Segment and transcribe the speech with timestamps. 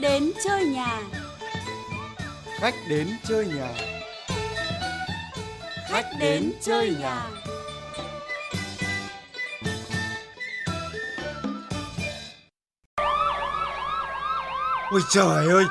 [0.00, 1.00] đến chơi nhà.
[2.60, 3.68] Khách đến chơi nhà.
[5.90, 7.22] Khách đến chơi nhà.
[14.90, 15.64] Ôi trời ơi,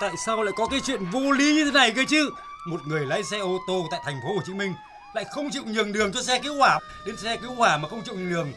[0.00, 2.30] tại sao lại có cái chuyện vô lý như thế này cơ chứ?
[2.68, 4.74] Một người lái xe ô tô tại thành phố Hồ Chí Minh
[5.14, 8.02] lại không chịu nhường đường cho xe cứu hỏa, đến xe cứu hỏa mà không
[8.04, 8.52] chịu nhường đường.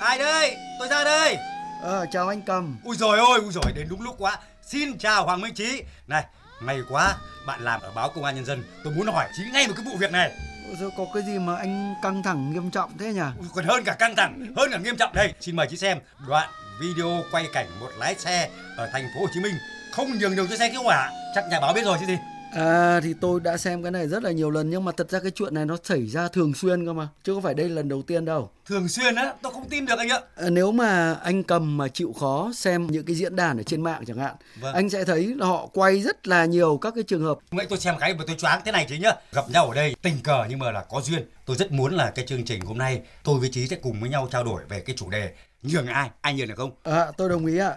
[0.00, 0.56] Ai đây?
[0.78, 1.36] Tôi ra đây.
[1.82, 2.78] Ờ, chào anh Cầm.
[2.84, 4.38] Ui rồi ôi, ui rồi đến đúng lúc quá.
[4.62, 5.82] Xin chào Hoàng Minh Trí.
[6.06, 6.24] Này,
[6.60, 7.14] may quá,
[7.46, 8.64] bạn làm ở báo Công an Nhân dân.
[8.84, 10.32] Tôi muốn hỏi Trí ngay một cái vụ việc này.
[10.80, 13.20] Rồi có cái gì mà anh căng thẳng nghiêm trọng thế nhỉ?
[13.38, 15.32] Ui, còn hơn cả căng thẳng, hơn cả nghiêm trọng đây.
[15.40, 16.48] Xin mời chị xem đoạn
[16.80, 19.54] video quay cảnh một lái xe ở thành phố Hồ Chí Minh
[19.92, 21.10] không nhường đường cho xe cứu hỏa.
[21.34, 22.18] Chắc nhà báo biết rồi chứ gì.
[22.56, 25.20] À thì tôi đã xem cái này rất là nhiều lần nhưng mà thật ra
[25.20, 27.74] cái chuyện này nó xảy ra thường xuyên cơ mà chứ không phải đây là
[27.74, 28.50] lần đầu tiên đâu.
[28.66, 30.20] Thường xuyên á, tôi không tin được anh ạ.
[30.36, 33.82] À, nếu mà anh cầm mà chịu khó xem những cái diễn đàn ở trên
[33.82, 34.74] mạng chẳng hạn, Vâng.
[34.74, 37.78] anh sẽ thấy là họ quay rất là nhiều các cái trường hợp Vậy tôi
[37.78, 39.12] xem cái mà tôi choáng thế này chứ nhá.
[39.32, 41.22] Gặp nhau ở đây tình cờ nhưng mà là có duyên.
[41.46, 44.10] Tôi rất muốn là cái chương trình hôm nay tôi với Trí sẽ cùng với
[44.10, 45.30] nhau trao đổi về cái chủ đề
[45.62, 46.70] nhường ai, ai nhường được không?
[46.82, 47.74] À, tôi đồng ý ạ.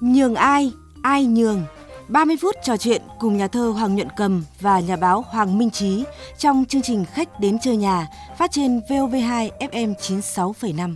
[0.00, 1.64] Nhường ai, ai nhường.
[2.08, 5.70] 30 phút trò chuyện cùng nhà thơ Hoàng Nhuận Cầm và nhà báo Hoàng Minh
[5.70, 6.04] Trí
[6.38, 10.94] trong chương trình Khách đến chơi nhà phát trên VOV2 FM 96,5.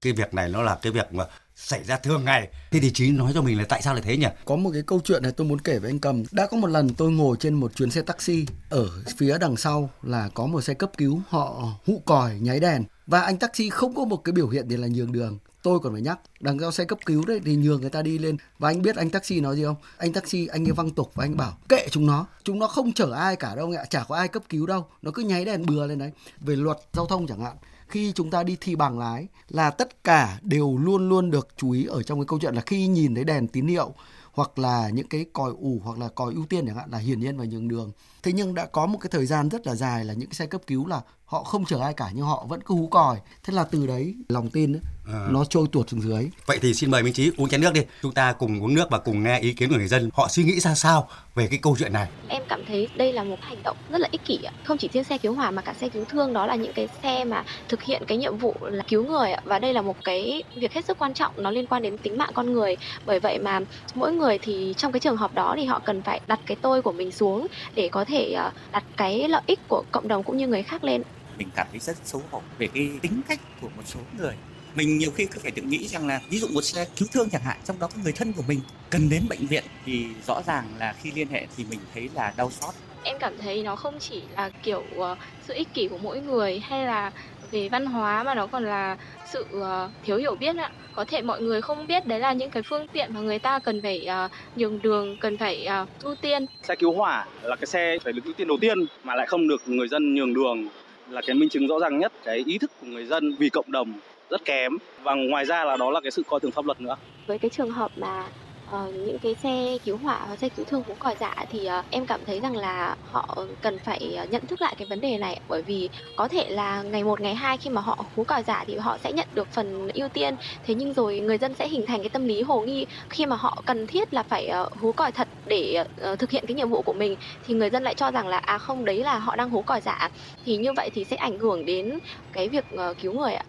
[0.00, 1.24] Cái việc này nó là cái việc mà
[1.56, 2.48] xảy ra thường ngày.
[2.70, 4.26] Thế thì Trí nói cho mình là tại sao lại thế nhỉ?
[4.44, 6.22] Có một cái câu chuyện này tôi muốn kể với anh Cầm.
[6.32, 9.90] Đã có một lần tôi ngồi trên một chuyến xe taxi ở phía đằng sau
[10.02, 13.94] là có một xe cấp cứu họ hụ còi nháy đèn và anh taxi không
[13.94, 15.38] có một cái biểu hiện gì là nhường đường.
[15.64, 18.18] Tôi còn phải nhắc, đằng sau xe cấp cứu đấy thì nhường người ta đi
[18.18, 18.36] lên.
[18.58, 19.76] Và anh biết anh taxi nói gì không?
[19.96, 22.92] Anh taxi, anh ấy văng tục và anh bảo, kệ chúng nó chúng nó không
[22.92, 24.86] chở ai cả đâu ạ, chả có ai cấp cứu đâu.
[25.02, 26.10] Nó cứ nháy đèn bừa lên đấy.
[26.40, 27.56] Về luật giao thông chẳng hạn,
[27.88, 31.70] khi chúng ta đi thi bằng lái là tất cả đều luôn luôn được chú
[31.70, 33.94] ý ở trong cái câu chuyện là khi nhìn thấy đèn tín hiệu
[34.32, 37.20] hoặc là những cái còi ủ hoặc là còi ưu tiên chẳng hạn là hiển
[37.20, 37.92] nhiên và nhường đường.
[38.22, 40.46] Thế nhưng đã có một cái thời gian rất là dài là những cái xe
[40.46, 43.54] cấp cứu là họ không chở ai cả nhưng họ vẫn cứ hú còi thế
[43.54, 44.80] là từ đấy lòng tin ấy,
[45.12, 45.26] À.
[45.30, 47.80] nó trôi tuột xuống dưới Vậy thì xin mời Minh Trí uống chén nước đi.
[48.02, 50.10] Chúng ta cùng uống nước và cùng nghe ý kiến của người dân.
[50.14, 52.08] Họ suy nghĩ ra sao về cái câu chuyện này.
[52.28, 54.52] Em cảm thấy đây là một hành động rất là ích kỷ ạ.
[54.64, 56.88] Không chỉ riêng xe cứu hỏa mà cả xe cứu thương đó là những cái
[57.02, 59.42] xe mà thực hiện cái nhiệm vụ là cứu người ạ.
[59.44, 62.18] Và đây là một cái việc hết sức quan trọng nó liên quan đến tính
[62.18, 62.76] mạng con người.
[63.06, 63.60] Bởi vậy mà
[63.94, 66.82] mỗi người thì trong cái trường hợp đó thì họ cần phải đặt cái tôi
[66.82, 70.36] của mình xuống để có thể ờ, đặt cái lợi ích của cộng đồng cũng
[70.36, 71.02] như người khác lên.
[71.38, 74.34] Mình cảm thấy rất xấu hổ về cái tính cách của một số người
[74.74, 77.30] mình nhiều khi cứ phải tự nghĩ rằng là ví dụ một xe cứu thương
[77.30, 80.42] chẳng hạn trong đó có người thân của mình cần đến bệnh viện thì rõ
[80.46, 82.74] ràng là khi liên hệ thì mình thấy là đau xót
[83.06, 85.16] Em cảm thấy nó không chỉ là kiểu ờ,
[85.48, 87.10] sự ích kỷ của mỗi người hay là
[87.50, 88.96] về văn hóa mà nó còn là
[89.32, 90.70] sự ờ, thiếu hiểu biết ạ.
[90.94, 93.58] Có thể mọi người không biết đấy là những cái phương tiện mà người ta
[93.58, 95.68] cần phải ờ, nhường đường, cần phải
[96.02, 96.46] ưu tiên.
[96.62, 99.48] xe cứu hỏa là cái xe phải được ưu tiên đầu tiên mà lại không
[99.48, 100.68] được người dân nhường đường
[101.10, 103.72] là cái minh chứng rõ ràng nhất, cái ý thức của người dân vì cộng
[103.72, 103.92] đồng
[104.30, 104.72] rất kém.
[105.02, 106.96] Và ngoài ra là đó là cái sự coi thường pháp luật nữa.
[107.26, 108.24] Với cái trường hợp mà
[108.66, 111.84] Ờ, những cái xe cứu hỏa và xe cứu thương cũng còi dạ thì uh,
[111.90, 115.18] em cảm thấy rằng là họ cần phải ờ, nhận thức lại cái vấn đề
[115.18, 115.40] này.
[115.48, 118.64] Bởi vì có thể là ngày một ngày hai khi mà họ hú còi dạ
[118.66, 120.36] thì họ sẽ nhận được phần ưu tiên.
[120.64, 123.36] Thế nhưng rồi người dân sẽ hình thành cái tâm lý hồ nghi khi mà
[123.36, 126.70] họ cần thiết là phải uh, hú còi thật để uh, thực hiện cái nhiệm
[126.70, 127.16] vụ của mình
[127.46, 129.80] thì người dân lại cho rằng là à không đấy là họ đang hú còi
[129.80, 130.08] dạ.
[130.44, 131.98] Thì như vậy thì sẽ ảnh hưởng đến
[132.32, 133.44] cái việc uh, cứu người ạ.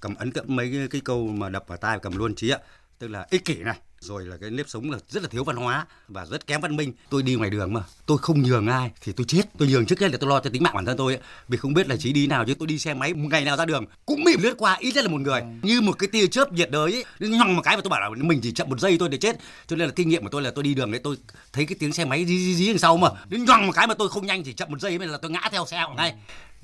[0.00, 2.58] Cầm ấn tượng mấy cái, cái câu mà đập vào tai cầm luôn Trí ạ.
[2.98, 3.78] Tức là ích kỷ này.
[4.00, 6.76] Rồi là cái nếp sống là rất là thiếu văn hóa và rất kém văn
[6.76, 6.92] minh.
[7.10, 9.42] Tôi đi ngoài đường mà tôi không nhường ai thì tôi chết.
[9.58, 11.22] Tôi nhường trước hết là tôi lo cho tính mạng bản thân tôi ấy.
[11.48, 13.64] Vì không biết là Trí đi nào chứ tôi đi xe máy ngày nào ra
[13.64, 16.52] đường cũng bị lướt qua ít nhất là một người như một cái tia chớp
[16.52, 17.04] nhiệt đới ấy.
[17.30, 19.36] Nhằng một cái mà tôi bảo là mình chỉ chậm một giây tôi để chết.
[19.66, 21.16] Cho nên là kinh nghiệm của tôi là tôi đi đường đấy tôi
[21.52, 23.86] thấy cái tiếng xe máy dí dí dí đằng sau mà đến nhằng một cái
[23.86, 26.14] mà tôi không nhanh chỉ chậm một giây là tôi ngã theo xe ngay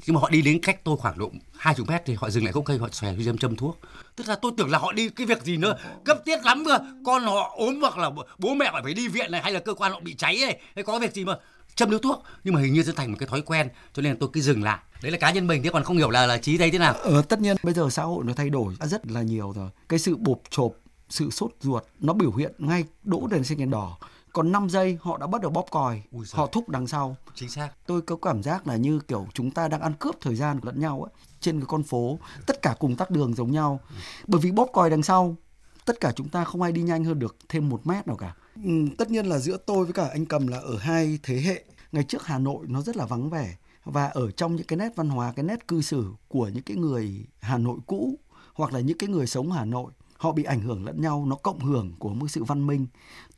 [0.00, 2.44] khi mà họ đi đến cách tôi khoảng độ hai chục mét thì họ dừng
[2.44, 3.78] lại không cây họ xòe cái châm châm thuốc.
[4.16, 6.78] Tức là tôi tưởng là họ đi cái việc gì nữa cấp thiết lắm cơ.
[7.04, 9.75] Con họ ốm hoặc là bố mẹ họ phải đi viện này hay là cơ
[9.75, 11.38] quan họ bị cháy này hay có việc gì mà
[11.75, 12.22] châm điếu thuốc.
[12.44, 14.62] Nhưng mà hình như sẽ thành một cái thói quen cho nên tôi cứ dừng
[14.62, 14.78] lại.
[15.02, 16.94] Đấy là cá nhân mình thế còn không hiểu là là trí đây thế nào.
[16.94, 19.70] Ờ, tất nhiên bây giờ xã hội nó thay đổi rất là nhiều rồi.
[19.88, 20.72] Cái sự bộp chộp,
[21.08, 23.98] sự sốt ruột nó biểu hiện ngay đỗ đèn xanh đèn đỏ.
[24.36, 26.38] Còn 5 giây họ đã bắt đầu bóp còi, Ui giời.
[26.38, 27.16] họ thúc đằng sau.
[27.34, 30.34] chính xác Tôi có cảm giác là như kiểu chúng ta đang ăn cướp thời
[30.34, 31.10] gian lẫn nhau ấy.
[31.40, 33.80] Trên cái con phố, tất cả cùng tắc đường giống nhau.
[34.26, 35.36] Bởi vì bóp còi đằng sau,
[35.84, 38.34] tất cả chúng ta không ai đi nhanh hơn được thêm một mét nào cả.
[38.64, 41.64] Ừ, tất nhiên là giữa tôi với cả anh Cầm là ở hai thế hệ.
[41.92, 44.92] Ngày trước Hà Nội nó rất là vắng vẻ và ở trong những cái nét
[44.96, 48.18] văn hóa cái nét cư xử của những cái người Hà Nội cũ
[48.54, 51.36] hoặc là những cái người sống Hà Nội họ bị ảnh hưởng lẫn nhau nó
[51.36, 52.86] cộng hưởng của một sự văn minh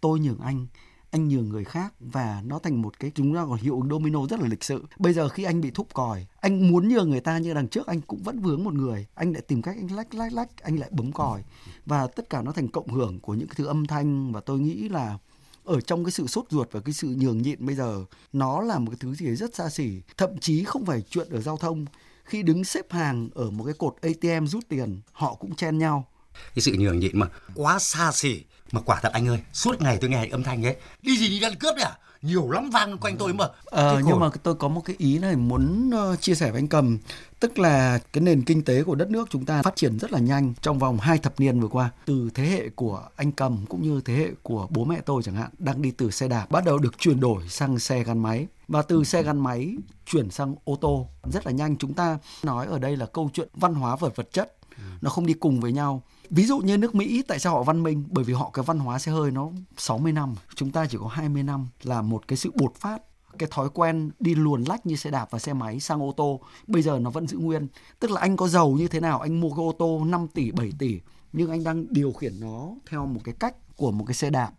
[0.00, 0.66] tôi nhường anh
[1.10, 4.26] anh nhường người khác và nó thành một cái chúng ta còn hiệu ứng domino
[4.30, 4.84] rất là lịch sự.
[4.98, 7.86] Bây giờ khi anh bị thúc còi, anh muốn nhường người ta như đằng trước,
[7.86, 9.06] anh cũng vẫn vướng một người.
[9.14, 11.42] Anh lại tìm cách, anh lách lách lách, anh lại bấm còi.
[11.86, 14.58] Và tất cả nó thành cộng hưởng của những cái thứ âm thanh và tôi
[14.60, 15.18] nghĩ là
[15.64, 18.78] ở trong cái sự sốt ruột và cái sự nhường nhịn bây giờ, nó là
[18.78, 20.02] một cái thứ gì rất xa xỉ.
[20.16, 21.84] Thậm chí không phải chuyện ở giao thông.
[22.24, 26.06] Khi đứng xếp hàng ở một cái cột ATM rút tiền, họ cũng chen nhau.
[26.54, 29.98] Cái sự nhường nhịn mà quá xa xỉ mà quả thật anh ơi suốt ngày
[30.00, 31.98] tôi nghe âm thanh ấy đi gì đi ăn cướp đấy à?
[32.22, 33.44] Nhiều lắm vang quanh tôi mà.
[33.64, 36.68] Ờ, nhưng mà tôi có một cái ý này muốn uh, chia sẻ với anh
[36.68, 36.98] cầm.
[37.40, 40.18] Tức là cái nền kinh tế của đất nước chúng ta phát triển rất là
[40.18, 41.90] nhanh trong vòng hai thập niên vừa qua.
[42.04, 45.34] Từ thế hệ của anh cầm cũng như thế hệ của bố mẹ tôi chẳng
[45.34, 48.46] hạn đang đi từ xe đạp bắt đầu được chuyển đổi sang xe gắn máy.
[48.68, 49.76] Và từ xe gắn máy
[50.06, 51.08] chuyển sang ô tô.
[51.32, 51.76] Rất là nhanh.
[51.76, 54.54] Chúng ta nói ở đây là câu chuyện văn hóa vật vật chất
[55.00, 56.02] nó không đi cùng với nhau.
[56.30, 58.04] Ví dụ như nước Mỹ, tại sao họ văn minh?
[58.10, 60.34] Bởi vì họ, cái văn hóa xe hơi nó 60 năm.
[60.54, 63.02] Chúng ta chỉ có 20 năm là một cái sự bột phát.
[63.38, 66.40] Cái thói quen đi luồn lách như xe đạp và xe máy sang ô tô,
[66.66, 67.68] bây giờ nó vẫn giữ nguyên.
[68.00, 70.50] Tức là anh có giàu như thế nào, anh mua cái ô tô 5 tỷ
[70.50, 71.00] 7 tỷ,
[71.32, 74.50] nhưng anh đang điều khiển nó theo một cái cách của một cái xe đạp.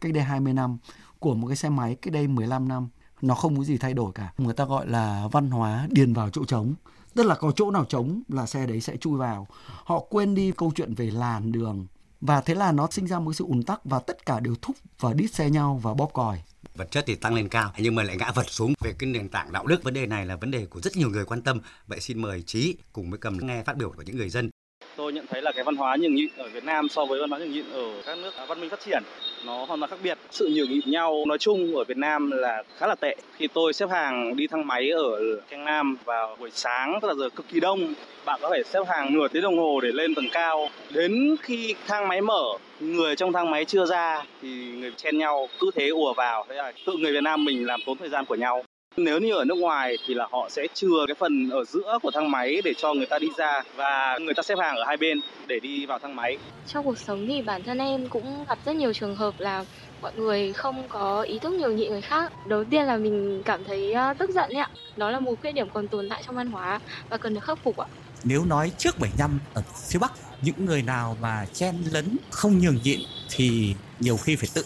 [0.00, 0.78] Cách đây 20 năm,
[1.18, 2.88] của một cái xe máy, cách đây 15 năm.
[3.22, 4.32] Nó không có gì thay đổi cả.
[4.38, 6.74] Người ta gọi là văn hóa điền vào chỗ trống
[7.14, 9.46] tức là có chỗ nào trống là xe đấy sẽ chui vào.
[9.84, 11.86] Họ quên đi câu chuyện về làn đường.
[12.20, 14.76] Và thế là nó sinh ra một sự ùn tắc và tất cả đều thúc
[15.00, 16.42] và đít xe nhau và bóp còi.
[16.74, 18.72] Vật chất thì tăng lên cao nhưng mà lại ngã vật xuống.
[18.80, 21.10] Về cái nền tảng đạo đức vấn đề này là vấn đề của rất nhiều
[21.10, 21.60] người quan tâm.
[21.86, 24.50] Vậy xin mời trí cùng với cầm nghe phát biểu của những người dân.
[24.96, 27.30] Tôi nhận thấy là cái văn hóa nhường nhịn ở Việt Nam so với văn
[27.30, 29.02] hóa nhường nhịn ở các nước văn minh phát triển
[29.46, 30.18] nó hoàn toàn khác biệt.
[30.30, 33.16] Sự nhường nhịn nhau nói chung ở Việt Nam là khá là tệ.
[33.36, 37.14] Khi tôi xếp hàng đi thang máy ở Thanh Nam vào buổi sáng tức là
[37.14, 37.94] giờ cực kỳ đông,
[38.24, 40.68] bạn có thể xếp hàng nửa tiếng đồng hồ để lên tầng cao.
[40.90, 42.44] Đến khi thang máy mở,
[42.80, 46.46] người trong thang máy chưa ra thì người chen nhau cứ thế ùa vào.
[46.48, 48.64] Thế là tự người Việt Nam mình làm tốn thời gian của nhau.
[48.98, 52.10] Nếu như ở nước ngoài thì là họ sẽ chừa cái phần ở giữa của
[52.10, 54.96] thang máy để cho người ta đi ra và người ta xếp hàng ở hai
[54.96, 56.38] bên để đi vào thang máy.
[56.66, 59.64] Trong cuộc sống thì bản thân em cũng gặp rất nhiều trường hợp là
[60.02, 62.32] mọi người không có ý thức nhường nhịn người khác.
[62.46, 64.70] Đầu tiên là mình cảm thấy ờ, tức giận ấy ạ.
[64.96, 67.58] Đó là một khuyết điểm còn tồn tại trong văn hóa và cần được khắc
[67.64, 67.86] phục ạ.
[68.24, 70.12] Nếu nói trước 7 năm ở phía Bắc,
[70.42, 73.00] những người nào mà chen lấn không nhường nhịn
[73.30, 74.64] thì nhiều khi phải tự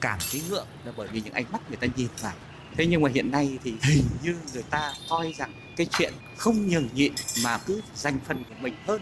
[0.00, 2.32] cảm thấy ngượng là bởi vì những ánh mắt người ta nhìn vào
[2.76, 6.68] thế nhưng mà hiện nay thì hình như người ta coi rằng cái chuyện không
[6.68, 7.12] nhường nhịn
[7.44, 9.00] mà cứ dành phần của mình hơn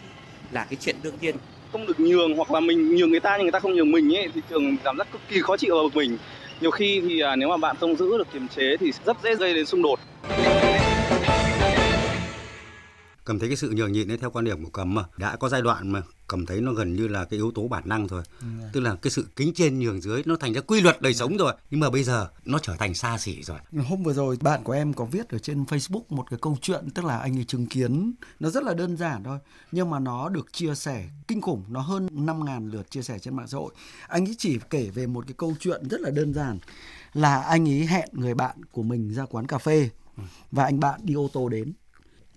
[0.50, 1.36] là cái chuyện đương nhiên.
[1.72, 4.16] Không được nhường hoặc là mình nhường người ta nhưng người ta không nhường mình
[4.16, 6.18] ấy thì thường cảm giác cực kỳ khó chịu ở mình.
[6.60, 9.34] Nhiều khi thì à, nếu mà bạn không giữ được kiềm chế thì rất dễ
[9.34, 10.00] gây đến xung đột
[13.24, 15.48] cầm thấy cái sự nhường nhịn ấy theo quan điểm của cầm mà đã có
[15.48, 18.22] giai đoạn mà cầm thấy nó gần như là cái yếu tố bản năng thôi.
[18.40, 18.46] Ừ.
[18.72, 21.36] tức là cái sự kính trên nhường dưới nó thành ra quy luật đời sống
[21.36, 21.54] rồi.
[21.70, 23.58] Nhưng mà bây giờ nó trở thành xa xỉ rồi.
[23.88, 26.90] Hôm vừa rồi bạn của em có viết ở trên Facebook một cái câu chuyện
[26.90, 28.14] tức là anh ấy chứng kiến.
[28.40, 29.38] Nó rất là đơn giản thôi
[29.72, 31.64] nhưng mà nó được chia sẻ kinh khủng.
[31.68, 33.74] Nó hơn 5.000 lượt chia sẻ trên mạng xã hội.
[34.08, 36.58] Anh ấy chỉ kể về một cái câu chuyện rất là đơn giản
[37.12, 40.22] là anh ấy hẹn người bạn của mình ra quán cà phê ừ.
[40.50, 41.72] và anh bạn đi ô tô đến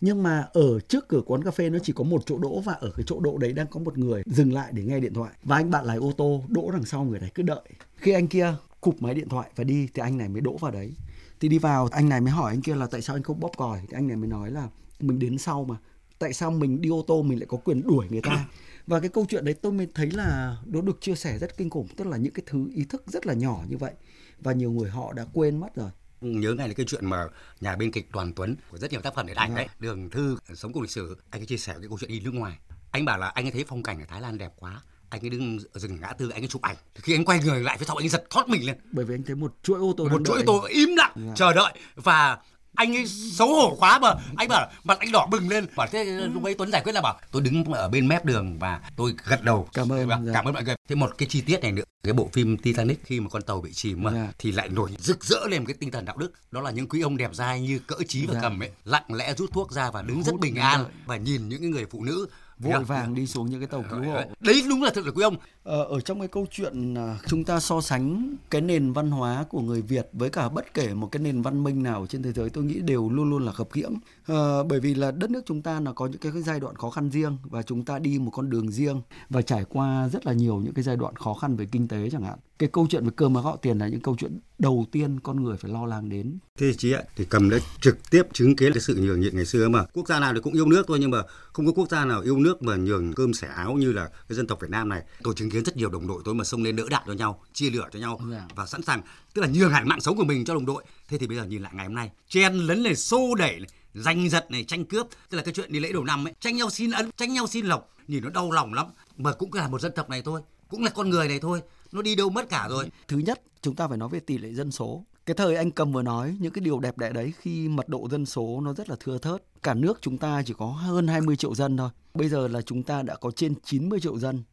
[0.06, 2.74] nhưng mà ở trước cửa quán cà phê nó chỉ có một chỗ đỗ và
[2.74, 5.32] ở cái chỗ đỗ đấy đang có một người dừng lại để nghe điện thoại.
[5.44, 7.62] Và anh bạn lái ô tô đỗ đằng sau người này cứ đợi.
[7.98, 10.72] Khi anh kia cụp máy điện thoại và đi thì anh này mới đỗ vào
[10.72, 10.94] đấy.
[11.40, 13.52] Thì đi vào anh này mới hỏi anh kia là tại sao anh không bóp
[13.58, 13.80] còi?
[13.82, 14.70] Thì anh này mới nói là
[15.00, 15.76] mình đến sau mà.
[16.20, 18.48] Tại sao mình đi ô tô mình lại có quyền đuổi người ta?
[18.88, 21.70] Và cái câu chuyện đấy tôi mới thấy là nó được chia sẻ rất kinh
[21.70, 21.88] khủng.
[21.98, 23.94] Tức là những cái thứ ý thức rất là nhỏ như vậy.
[24.40, 25.90] Và nhiều người họ đã quên mất rồi
[26.26, 27.28] nhớ ngay là cái chuyện mà
[27.62, 30.38] nhà biên kịch Toàn Tuấn của rất nhiều tác phẩm điện ảnh đấy đường thư
[30.54, 31.18] sống cùng lịch sử.
[31.30, 32.58] Anh ấy chia sẻ cái câu chuyện đi nước ngoài.
[32.92, 35.30] Anh bảo là anh ấy thấy phong cảnh ở Thái Lan đẹp quá anh ấy
[35.30, 36.76] đứng ở rừng ngã tư anh ấy chụp ảnh.
[36.96, 38.76] Khi anh quay người lại phía sau anh ấy giật thoát mình lên.
[38.92, 41.38] Bởi vì anh thấy một chuỗi ô tô một chuỗi ô tô im lặng yeah.
[41.38, 41.74] chờ đợi.
[41.96, 42.38] Và
[42.76, 44.14] anh ấy xấu hổ quá mà.
[44.36, 45.68] Anh bảo mặt anh đỏ bừng lên.
[45.76, 46.04] Bảo thế
[46.34, 49.14] lúc ấy tuấn giải quyết là bảo tôi đứng ở bên mép đường và tôi
[49.26, 49.70] gật đầu.
[49.74, 50.76] Cảm ơn và cảm ơn mọi người.
[50.90, 51.84] Thế một cái chi tiết này nữa.
[52.04, 54.36] Cái bộ phim Titanic khi mà con tàu bị chìm mà yeah.
[54.40, 56.32] thì lại nổi rực rỡ lên một cái tinh thần đạo đức.
[56.52, 58.44] Đó là những quý ông đẹp dai như cỡ trí và yeah.
[58.44, 61.50] cầm ấy lặng lẽ rút thuốc ra và đứng Hút rất bình an và nhìn
[61.50, 62.28] những người phụ nữ
[62.60, 64.22] vội vàng đi xuống những cái tàu cứu hộ.
[64.40, 65.38] Đấy đúng là thực là quý ông.
[65.64, 69.46] Ờ, ở trong cái câu chuyện à, chúng ta so sánh cái nền văn hóa
[69.50, 72.32] của người Việt với cả bất kể một cái nền văn minh nào trên thế
[72.32, 73.94] giới tôi nghĩ đều luôn luôn là khập khiễng.
[74.28, 76.90] À, bởi vì là đất nước chúng ta là có những cái giai đoạn khó
[76.90, 80.34] khăn riêng và chúng ta đi một con đường riêng và trải qua rất là
[80.34, 82.40] nhiều những cái giai đoạn khó khăn về kinh tế chẳng hạn.
[82.60, 85.44] Cái câu chuyện về cơm áo gạo tiền là những câu chuyện đầu tiên con
[85.44, 86.38] người phải lo lắng đến.
[86.60, 89.46] Thế chị ạ, thì cầm đã trực tiếp chứng kiến cái sự nhường nhịn ngày
[89.46, 89.86] xưa mà.
[89.94, 92.22] Quốc gia nào thì cũng yêu nước thôi nhưng mà không có quốc gia nào
[92.22, 95.04] yêu nước mà nhường cơm sẻ áo như là cái dân tộc Việt Nam này.
[95.24, 97.42] Tôi chứng kiến rất nhiều đồng đội tôi mà xông lên đỡ đạn cho nhau,
[97.54, 98.48] chia lửa cho nhau Dạ.
[98.56, 99.02] và sẵn sàng
[99.34, 100.84] tức là nhường hẳn mạng sống của mình cho đồng đội.
[101.08, 103.70] Thế thì bây giờ nhìn lại ngày hôm nay, chen lấn này, xô đẩy này,
[103.94, 106.56] giành giật này, tranh cướp, tức là cái chuyện đi lễ đầu năm ấy, tranh
[106.56, 108.86] nhau xin ấn, tranh nhau xin lộc, nhìn nó đau lòng lắm.
[109.18, 111.62] Mà cũng là một dân tộc này thôi, cũng là con người này thôi,
[111.96, 112.90] nó đi đâu mất cả rồi.
[113.08, 115.04] Thứ nhất, chúng ta phải nói về tỷ lệ dân số.
[115.26, 118.10] Cái thời anh cầm vừa nói những cái điều đẹp đẽ đấy khi mật độ
[118.12, 119.44] dân số nó rất là thưa thớt.
[119.64, 121.90] Cả nước chúng ta chỉ có hơn 20 triệu dân thôi.
[122.14, 124.44] Bây giờ là chúng ta đã có trên 90 triệu dân.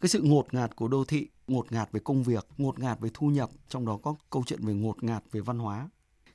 [0.00, 3.10] Cái sự ngột ngạt của đô thị, ngột ngạt về công việc, ngột ngạt về
[3.14, 5.88] thu nhập, trong đó có câu chuyện về ngột ngạt về văn hóa.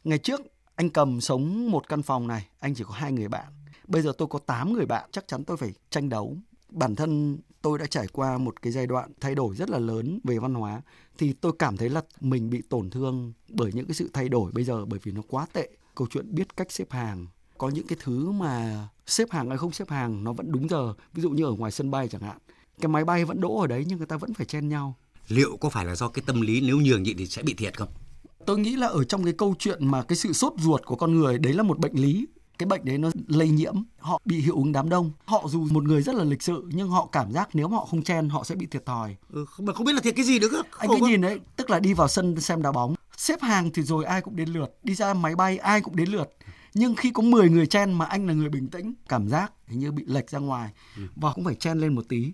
[0.03, 0.41] Ngày trước
[0.75, 3.45] anh cầm sống một căn phòng này, anh chỉ có hai người bạn.
[3.87, 6.37] Bây giờ tôi có 8 người bạn, chắc chắn tôi phải tranh đấu.
[6.69, 10.19] Bản thân tôi đã trải qua một cái giai đoạn thay đổi rất là lớn
[10.23, 10.81] về văn hóa
[11.17, 14.51] thì tôi cảm thấy là mình bị tổn thương bởi những cái sự thay đổi
[14.51, 15.69] bây giờ bởi vì nó quá tệ.
[15.95, 19.71] Câu chuyện biết cách xếp hàng, có những cái thứ mà xếp hàng hay không
[19.71, 20.93] xếp hàng nó vẫn đúng giờ.
[21.13, 22.37] Ví dụ như ở ngoài sân bay chẳng hạn,
[22.81, 24.95] cái máy bay vẫn đỗ ở đấy nhưng người ta vẫn phải chen nhau.
[25.27, 27.77] Liệu có phải là do cái tâm lý nếu nhường nhịn thì sẽ bị thiệt
[27.77, 27.89] không?
[28.45, 31.15] Tôi nghĩ là ở trong cái câu chuyện mà cái sự sốt ruột của con
[31.15, 32.25] người đấy là một bệnh lý.
[32.57, 35.11] Cái bệnh đấy nó lây nhiễm, họ bị hiệu ứng đám đông.
[35.25, 38.03] Họ dù một người rất là lịch sự nhưng họ cảm giác nếu họ không
[38.03, 39.15] chen họ sẽ bị thiệt thòi.
[39.29, 40.61] Ừ, không- mà không biết là thiệt cái gì nữa cơ.
[40.77, 43.81] Anh cứ nhìn đấy, tức là đi vào sân xem đá bóng, xếp hàng thì
[43.83, 46.29] rồi ai cũng đến lượt, đi ra máy bay ai cũng đến lượt.
[46.73, 49.79] Nhưng khi có 10 người chen mà anh là người bình tĩnh, cảm giác hình
[49.79, 50.69] như bị lệch ra ngoài
[51.15, 52.31] và cũng phải chen lên một tí.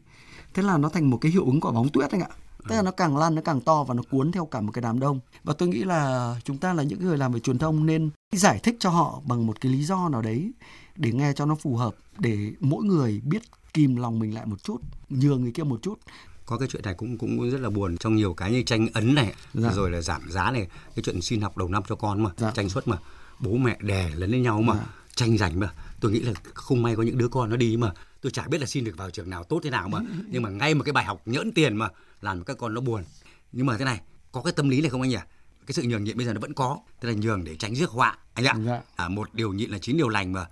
[0.54, 2.28] Thế là nó thành một cái hiệu ứng quả bóng tuyết anh ạ.
[2.70, 4.82] Tức là nó càng lan nó càng to và nó cuốn theo cả một cái
[4.82, 5.20] đám đông.
[5.44, 8.60] Và tôi nghĩ là chúng ta là những người làm về truyền thông nên giải
[8.64, 10.52] thích cho họ bằng một cái lý do nào đấy
[10.96, 13.42] để nghe cho nó phù hợp để mỗi người biết
[13.74, 14.78] kìm lòng mình lại một chút,
[15.10, 16.00] nhường người kia một chút.
[16.46, 19.16] có cái chuyện này cũng cũng rất là buồn trong nhiều cái như tranh ấn
[19.16, 19.72] này Dạ.
[19.74, 22.52] rồi là giảm giá này cái chuyện xin học đầu năm cho con mà Dạ.
[22.52, 22.98] tranh suất mà
[23.40, 24.86] bố mẹ đè lấn lên nhau mà Dạ.
[25.16, 27.92] tranh giành mà tôi nghĩ là không may có những đứa con nó đi mà
[28.22, 30.00] tôi chả biết là xin được vào trường nào tốt thế nào mà
[30.32, 31.90] nhưng mà ngay một cái bài học nhỡn tiền mà
[32.22, 33.04] làm cho các con nó buồn
[33.52, 34.02] nhưng mà thế này
[34.32, 35.18] có cái tâm lý này không anh nhỉ
[35.68, 37.90] cái sự nhường nhịn bây giờ nó vẫn có tức là nhường để tránh rước
[37.90, 38.82] họa anh ạ Dạ.
[38.96, 40.46] à, một điều nhịn là chín điều lành mà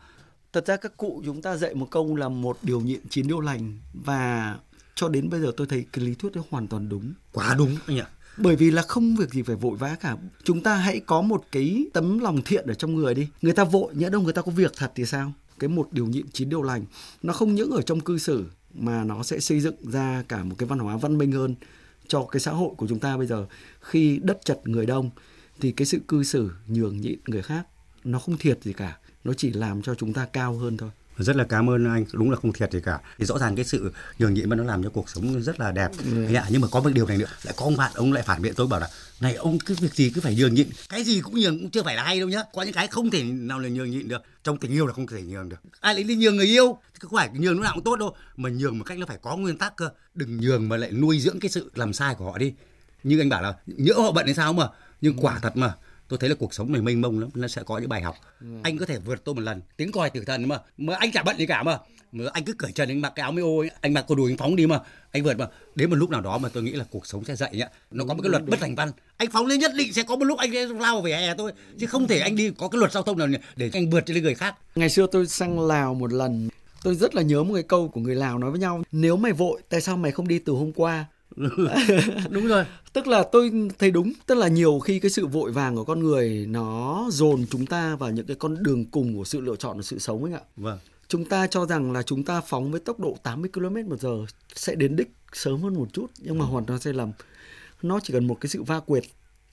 [0.54, 3.40] Thật ra các cụ chúng ta dạy một câu là một điều nhịn chín điều
[3.40, 4.58] lành và
[4.96, 7.14] cho đến bây giờ tôi thấy cái lý thuyết đó hoàn toàn đúng.
[7.34, 8.08] quá đúng anh ạ
[8.38, 10.18] Bởi vì là không việc gì phải vội vã cả.
[10.44, 13.28] Chúng ta hãy có một cái tấm lòng thiện ở trong người đi.
[13.42, 15.34] Người ta vội, nhỡ đâu người ta có việc thật thì sao?
[15.60, 16.86] Cái một điều nhịn chín điều lành
[17.24, 20.56] nó không những ở trong cư xử mà nó sẽ xây dựng ra cả một
[20.58, 21.56] cái văn hóa văn minh hơn
[22.08, 23.46] cho cái xã hội của chúng ta bây giờ.
[23.82, 25.10] Khi đất chật người đông
[25.60, 27.68] thì cái sự cư xử nhường nhịn người khác
[28.04, 28.98] nó không thiệt gì cả.
[29.24, 32.32] Nó chỉ làm cho chúng ta cao hơn thôi rất là cảm ơn anh đúng
[32.32, 33.00] là không thiệt gì cả.
[33.18, 35.72] Thì rõ ràng cái sự nhường nhịn mà nó làm cho cuộc sống rất là
[35.72, 35.92] đẹp.
[36.28, 38.24] Anh ạ, nhưng mà có một điều này nữa lại có ông bạn ông lại
[38.24, 38.90] phản biện tôi bảo là
[39.22, 40.68] này ông cứ việc gì cứ phải nhường nhịn.
[40.90, 42.44] Cái gì cũng nhường cũng chưa phải là hay đâu nhá.
[42.54, 45.08] Có những cái không thể nào là nhường nhịn được trong tình yêu là không
[45.08, 45.58] thể nhường được.
[45.80, 46.78] Ai lại đi nhường người yêu?
[46.94, 48.16] Thì không phải nhường lúc nào cũng tốt đâu.
[48.38, 49.90] Mà nhường một cách nó phải có nguyên tắc cơ.
[50.16, 52.54] Đừng nhường mà lại nuôi dưỡng cái sự làm sai của họ đi.
[53.04, 54.68] Như anh bảo là nhỡ họ bận hay sao mà?
[55.02, 55.74] Nhưng quả thật mà
[56.10, 58.16] tôi thấy là cuộc sống này mênh mông lắm nó sẽ có những bài học.
[58.63, 59.62] Anh có thể vượt tôi một lần.
[59.78, 61.78] Tiếng còi tử thần mà mà anh chả bận gì cả mà.
[62.12, 64.32] Mà anh cứ cởi trần anh mặc cái áo mêu ấy, anh mặc quần đùi
[64.32, 64.80] anh phóng đi mà.
[65.12, 65.48] Anh vượt mà.
[65.75, 67.68] Đến một lúc nào đó mà tôi nghĩ là cuộc sống sẽ dậy nhá.
[67.92, 68.92] Nó có một cái luật bất thành văn.
[69.18, 71.51] Anh phóng lên nhất định sẽ có một lúc anh sẽ lao về hè thôi.
[71.80, 74.24] Chứ không thể anh đi có cái luật giao thông nào để anh vượt trên
[74.24, 74.56] người khác.
[74.75, 76.50] Ngày xưa tôi sang Lào một lần,
[76.84, 78.84] tôi rất là nhớ một cái câu của người Lào nói với nhau.
[78.92, 81.06] Nếu mày vội, tại sao mày không đi từ hôm qua?
[82.29, 85.75] đúng rồi Tức là tôi thấy đúng, tức là nhiều khi cái sự vội vàng
[85.75, 89.41] của con người nó dồn chúng ta vào những cái con đường cùng của sự
[89.41, 90.41] lựa chọn của sự sống ấy ạ.
[90.55, 94.00] vâng Chúng ta cho rằng là chúng ta phóng với tốc độ 80 km một
[94.00, 97.12] giờ sẽ đến đích sớm hơn một chút, nhưng mà hoàn toàn sai lầm.
[97.81, 99.03] Nó chỉ cần một cái sự va quệt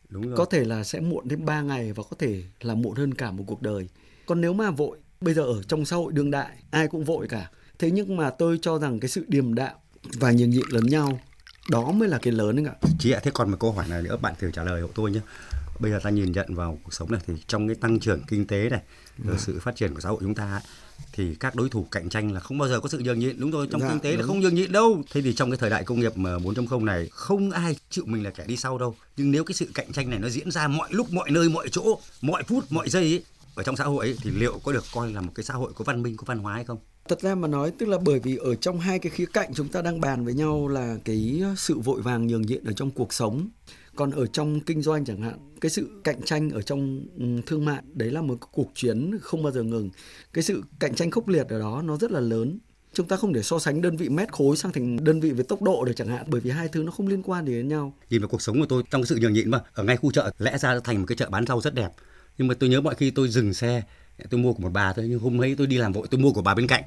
[0.09, 2.95] đúng rồi có thể là sẽ muộn thêm 3 ngày và có thể là muộn
[2.95, 3.89] hơn cả một cuộc đời.
[4.27, 7.29] Còn nếu mà vội, bây giờ ở trong xã hội đương đại ai cũng vội
[7.29, 7.51] cả.
[7.79, 9.77] Thế nhưng mà tôi cho rằng cái sự điềm đạm
[10.13, 11.21] và nhường nhịn lẫn nhau
[11.71, 12.75] đó mới là cái lớn anh ạ.
[12.99, 15.11] Chị ạ, thế còn một câu hỏi này nữa bạn thử trả lời hộ tôi
[15.11, 15.21] nhé.
[15.81, 18.47] Bây giờ ta nhìn nhận vào cuộc sống này thì trong cái tăng trưởng kinh
[18.47, 18.81] tế này,
[19.25, 20.61] rồi sự phát triển của xã hội chúng ta ấy,
[21.13, 23.51] thì các đối thủ cạnh tranh là không bao giờ có sự nhường nhịn đúng
[23.51, 24.27] rồi trong Dạ, kinh tế là đúng.
[24.27, 27.09] không nhường nhịn đâu thế thì trong cái thời đại công nghiệp mà 4.0 này
[27.13, 30.11] không ai chịu mình là kẻ đi sau đâu nhưng nếu cái sự cạnh tranh
[30.11, 33.25] này nó diễn ra mọi lúc mọi nơi mọi chỗ mọi phút mọi giây ấy,
[33.55, 35.73] ở trong xã hội ấy, thì liệu có được coi là một cái xã hội
[35.75, 38.19] có văn minh có văn hóa hay không Thật ra mà nói tức là bởi
[38.19, 41.43] vì ở trong hai cái khía cạnh chúng ta đang bàn với nhau là cái
[41.57, 43.49] sự vội vàng nhường nhịn ở trong cuộc sống.
[43.97, 47.65] Còn ở trong kinh doanh chẳng hạn, cái sự cạnh tranh ở trong ừ, thương
[47.65, 49.91] mại đấy là một cuộc chiến không bao giờ ngừng.
[50.33, 52.59] Cái sự cạnh tranh khốc liệt ở đó nó rất là lớn.
[52.97, 55.45] chúng ta không để so sánh đơn vị mét khối sang thành đơn vị về
[55.49, 57.69] tốc độ được chẳng hạn bởi vì hai thứ nó không liên quan gì đến
[57.69, 59.97] nhau nhìn vào cuộc sống của tôi trong cái sự nhường nhịn mà ở ngay
[59.97, 61.91] khu chợ lẽ ra thành một cái chợ bán rau rất đẹp
[62.39, 63.83] nhưng mà tôi nhớ mọi khi tôi dừng xe
[64.31, 66.33] tôi mua của một bà thôi nhưng hôm ấy tôi đi làm vội tôi mua
[66.33, 66.83] của bà bên cạnh.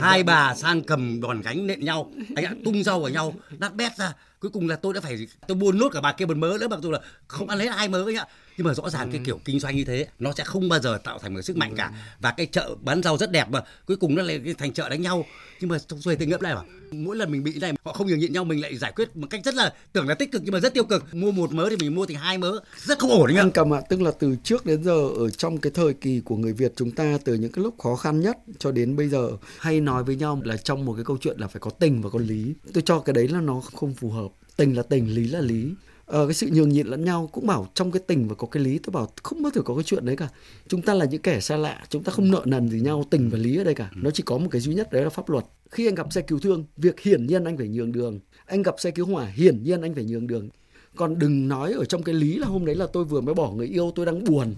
[0.00, 3.74] Hai bà sang cầm đòn gánh nện nhau anh ạ tung rau vào nhau nát
[3.74, 4.12] bét ra.
[4.40, 6.68] Cuối cùng là tôi đã phải tôi buôn nốt cả bà kia một mớ nữa
[6.68, 8.26] mặc dù là không ăn hết hai mớ ấy ạ
[8.58, 9.12] nhưng mà rõ ràng ừ.
[9.12, 11.56] cái kiểu kinh doanh như thế nó sẽ không bao giờ tạo thành một sức
[11.56, 11.92] mạnh cả.
[12.20, 15.02] Và cái chợ bán rau rất đẹp mà cuối cùng nó lại thành chợ đánh
[15.02, 15.24] nhau.
[15.60, 18.06] Nhưng mà trong xuôi tôi ngẫm lại bảo mỗi lần mình bị này họ không
[18.06, 20.42] nhường nhịn nhau mình lại giải quyết một cách rất là tưởng là tích cực
[20.44, 21.14] nhưng mà rất tiêu cực.
[21.14, 23.80] Mua một mớ thì mình mua thành hai mớ rất không ổn anh cầm ạ
[23.88, 26.90] tức là từ trước đến giờ ở trong cái thời kỳ của người Việt chúng
[26.90, 30.16] ta từ những cái lúc khó khăn nhất cho đến bây giờ hay nói với
[30.16, 32.54] nhau là trong một cái câu chuyện là phải có tình và có lý.
[32.72, 34.28] Tôi cho cái đấy là nó không phù hợp.
[34.56, 35.74] Tình là tình lý là lý
[36.08, 38.62] ờ, cái sự nhường nhịn lẫn nhau cũng bảo trong cái tình và có cái
[38.62, 40.28] lý tôi bảo không bao giờ có cái chuyện đấy cả.
[40.68, 43.30] Chúng ta là những kẻ xa lạ chúng ta không nợ nần gì nhau tình
[43.30, 43.90] và lý ở đây cả.
[43.94, 45.44] Nó chỉ có một cái duy nhất đấy là pháp luật.
[45.70, 48.20] Khi anh gặp xe cứu thương việc hiển nhiên anh phải nhường đường.
[48.46, 50.48] Anh gặp xe cứu hỏa hiển nhiên anh phải nhường đường.
[50.96, 53.50] Còn đừng nói ở trong cái lý là hôm đấy là tôi vừa mới bỏ
[53.50, 54.54] người yêu tôi đang buồn.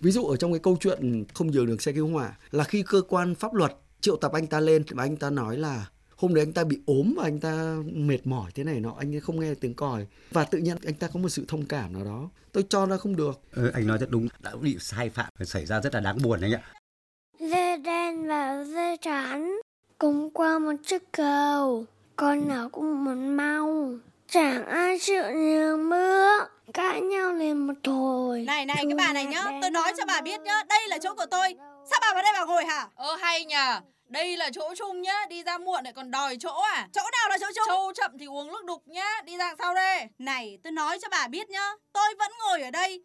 [0.00, 2.82] Ví dụ ở trong cái câu chuyện không nhường đường xe cứu hỏa là khi
[2.82, 5.86] cơ quan pháp luật triệu tập anh ta lên và anh ta nói là
[6.20, 9.14] hôm đấy anh ta bị ốm và anh ta mệt mỏi thế này nọ anh
[9.14, 10.06] ấy không nghe tiếng còi.
[10.30, 12.28] Và tự nhiên anh ta có một sự thông cảm nào đó.
[12.52, 13.40] Tôi cho nó không được.
[13.52, 14.28] Ừ, anh nói rất đúng.
[14.40, 16.62] Đã bị sai phạm xảy ra rất là đáng buồn anh ạ
[17.40, 19.60] dê đen và dê trắng.
[19.98, 21.84] Cùng qua một chiếc cầu.
[22.16, 23.94] Con nào cũng muốn mau.
[24.28, 26.28] Chẳng ai chịu nhường mưa
[26.74, 28.44] cãi nhau liền một hồi.
[28.46, 31.14] Này này cái bà này nhá tôi nói cho bà biết nhá đây là chỗ
[31.14, 31.54] của tôi.
[31.90, 32.88] Sao bà vào đây bà ngồi hả?
[32.94, 36.60] Ơ hay nhờ đây là chỗ chung nhá, đi ra muộn lại còn đòi chỗ
[36.60, 36.88] à?
[36.92, 37.64] Chỗ nào là chỗ chung?
[37.66, 40.06] Châu chậm thì uống nước đục nhá, đi ra sau đây.
[40.18, 43.04] Này, tôi nói cho bà biết nhá, tôi vẫn ngồi ở đây.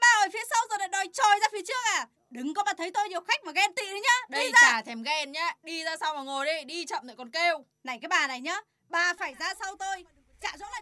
[0.00, 2.06] Bà ở phía sau rồi lại đòi tròi ra phía trước à?
[2.30, 4.26] Đừng có mà thấy tôi nhiều khách mà ghen tị đấy nhá.
[4.28, 4.58] Đây đi ra.
[4.60, 7.64] chả thèm ghen nhá, đi ra sau mà ngồi đi, đi chậm lại còn kêu.
[7.84, 10.04] Này cái bà này nhá, bà phải ra sau tôi.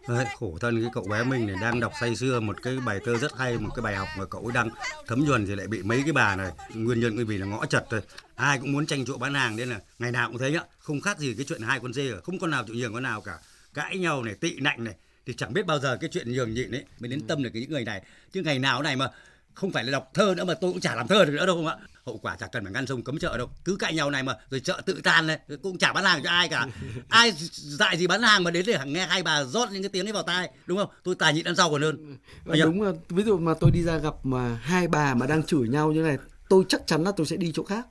[0.07, 2.99] Đấy, khổ thân cái cậu bé mình này đang đọc say sưa một cái bài
[3.05, 4.69] thơ rất hay một cái bài học mà cậu ấy đang
[5.07, 7.65] thấm nhuần thì lại bị mấy cái bà này nguyên nhân bởi vì là ngõ
[7.65, 8.01] chật thôi
[8.35, 11.01] ai cũng muốn tranh chỗ bán hàng nên là ngày nào cũng thấy nhá không
[11.01, 13.37] khác gì cái chuyện hai con dê không con nào chịu nhường con nào cả.
[13.73, 16.71] Cãi nhau này tị nạnh này thì chẳng biết bao giờ cái chuyện nhường nhịn
[16.71, 18.01] ấy mới đến tâm được cái những người này.
[18.31, 19.07] Chứ ngày nào này mà
[19.53, 21.55] không phải là đọc thơ nữa mà tôi cũng chả làm thơ được nữa đâu
[21.55, 23.49] không ạ hậu quả chả cần phải ngăn sông cấm chợ đâu.
[23.65, 26.29] Cứ cãi nhau này mà rồi chợ tự tan này cũng chả bán hàng cho
[26.29, 26.67] ai cả.
[27.09, 30.07] Ai dại gì bán hàng mà đến để nghe hai bà rót những cái tiếng
[30.07, 30.89] ấy vào tai đúng không?
[31.03, 32.17] Tôi tài nhịn ăn rau còn hơn
[32.49, 35.43] à, đúng là ví dụ mà tôi đi ra gặp mà hai bà mà đang
[35.43, 36.17] chửi nhau như này
[36.49, 37.87] tôi chắc chắn là tôi sẽ đi chỗ khác.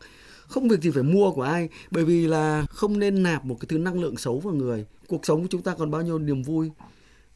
[0.48, 3.66] Không việc gì phải mua của ai bởi vì là không nên nạp một cái
[3.68, 4.86] thứ năng lượng xấu vào người.
[5.06, 6.70] Cuộc sống của chúng ta còn bao nhiêu niềm vui.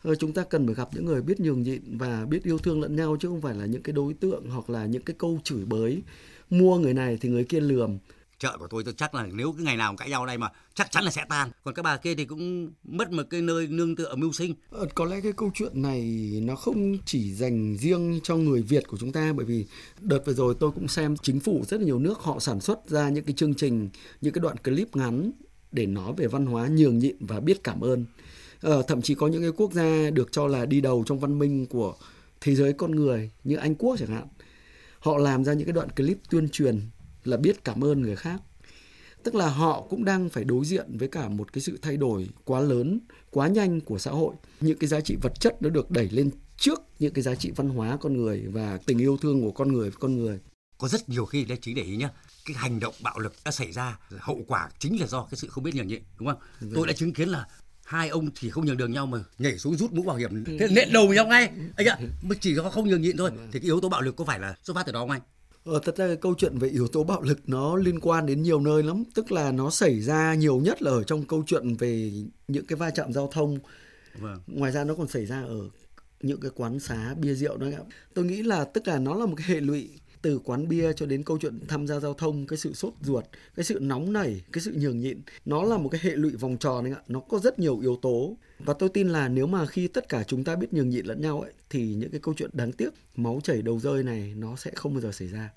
[0.02, 2.80] Ờ, chúng ta cần phải gặp những người biết nhường nhịn và biết yêu thương
[2.80, 5.40] lẫn nhau chứ không phải là những cái đối tượng hoặc là những cái câu
[5.44, 6.02] chửi bới
[6.50, 7.98] mua người này thì người kia lườm.
[8.38, 10.90] Chợ của tôi tôi chắc là nếu cái ngày nào cãi nhau đây mà chắc
[10.90, 11.50] chắn là sẽ tan.
[11.64, 14.54] Còn các bà kia thì cũng mất một cái nơi nương tựa mưu sinh.
[14.70, 16.02] Ờ, có lẽ cái câu chuyện này
[16.42, 19.66] nó không chỉ dành riêng cho người Việt của chúng ta bởi vì
[20.00, 22.88] đợt vừa rồi tôi cũng xem chính phủ rất là nhiều nước họ sản xuất
[22.88, 23.88] ra những cái chương trình
[24.20, 25.30] những cái đoạn clip ngắn
[25.72, 28.04] để nói về văn hóa nhường nhịn và biết cảm ơn.
[28.66, 31.38] Uh, thậm chí có những cái quốc gia được cho là đi đầu trong văn
[31.38, 31.94] minh của
[32.40, 34.26] thế giới con người như Anh Quốc chẳng hạn
[35.00, 36.80] họ làm ra những cái đoạn clip tuyên truyền
[37.24, 38.42] là biết cảm ơn người khác.
[39.22, 42.28] Tức là họ cũng đang phải đối diện với cả một cái sự thay đổi
[42.44, 44.34] quá lớn quá nhanh của xã hội.
[44.60, 47.52] Những cái giá trị vật chất nó được đẩy lên trước những cái giá trị
[47.56, 50.40] văn hóa con người và tình yêu thương của con người với con người.
[50.78, 52.10] Có rất nhiều khi đấy chính để ý nhá
[52.44, 55.48] cái hành động bạo lực đã xảy ra hậu quả chính là do cái sự
[55.48, 56.38] không biết nhường nhịn đúng không?
[56.60, 56.72] Đúng.
[56.74, 57.46] tôi đã chứng kiến là
[57.88, 60.44] hai ông thì không nhường đường nhau mà nhảy xuống rút mũ bảo hiểm.
[60.44, 61.50] Thế nện đầu nhau ngay.
[61.76, 63.30] Anh ạ mà chỉ có không nhường nhịn thôi.
[63.52, 65.20] Thì cái yếu tố bạo lực có phải là xuất phát từ đó không anh?
[65.64, 68.42] Ờ, thật ra cái câu chuyện về yếu tố bạo lực nó liên quan đến
[68.42, 69.04] nhiều nơi lắm.
[69.14, 72.12] Tức là nó xảy ra nhiều nhất là ở trong câu chuyện về
[72.48, 73.58] những cái va chạm giao thông.
[74.14, 74.38] Vâng.
[74.46, 75.60] ngoài ra nó còn xảy ra ở
[76.20, 77.66] những cái quán xá bia rượu đó
[78.14, 79.90] tôi nghĩ là tức là nó là một cái hệ lụy
[80.22, 83.24] từ quán bia cho đến câu chuyện tham gia giao thông, cái sự sốt ruột,
[83.54, 86.56] cái sự nóng nảy, cái sự nhường nhịn, nó là một cái hệ lụy vòng
[86.56, 87.02] tròn anh ạ.
[87.08, 88.36] Nó có rất nhiều yếu tố.
[88.58, 91.20] Và tôi tin là nếu mà khi tất cả chúng ta biết nhường nhịn lẫn
[91.20, 94.56] nhau ấy, thì những cái câu chuyện đáng tiếc, máu chảy đầu rơi này, nó
[94.56, 95.50] sẽ không bao giờ xảy ra.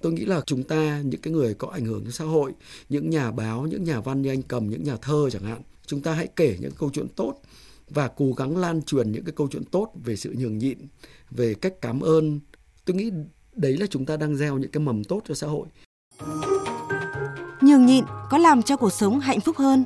[0.00, 2.52] Tôi nghĩ là chúng ta, những cái người có ảnh hưởng đến xã hội,
[2.88, 6.02] những nhà báo, những nhà văn như anh cầm, những nhà thơ chẳng hạn, chúng
[6.02, 7.42] ta hãy kể những câu chuyện tốt
[7.90, 10.78] và cố gắng lan truyền những cái câu chuyện tốt về sự nhường nhịn,
[11.30, 12.40] về cách cảm ơn.
[12.84, 13.10] Tôi nghĩ
[13.58, 15.66] đấy là chúng ta đang gieo những cái mầm tốt cho xã hội
[17.60, 19.84] nhường nhịn có làm cho cuộc sống hạnh phúc hơn